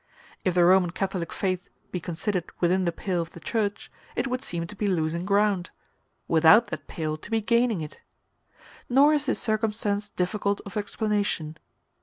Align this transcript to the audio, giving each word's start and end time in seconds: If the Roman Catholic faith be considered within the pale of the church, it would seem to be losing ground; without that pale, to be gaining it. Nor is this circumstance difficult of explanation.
If 0.43 0.55
the 0.55 0.65
Roman 0.65 0.89
Catholic 0.89 1.31
faith 1.31 1.69
be 1.91 1.99
considered 1.99 2.45
within 2.59 2.85
the 2.85 2.91
pale 2.91 3.21
of 3.21 3.33
the 3.33 3.39
church, 3.39 3.91
it 4.15 4.25
would 4.25 4.41
seem 4.41 4.65
to 4.65 4.75
be 4.75 4.87
losing 4.87 5.25
ground; 5.25 5.69
without 6.27 6.69
that 6.69 6.87
pale, 6.87 7.17
to 7.17 7.29
be 7.29 7.39
gaining 7.39 7.81
it. 7.81 8.01
Nor 8.89 9.13
is 9.13 9.27
this 9.27 9.37
circumstance 9.37 10.09
difficult 10.09 10.59
of 10.65 10.75
explanation. 10.75 11.55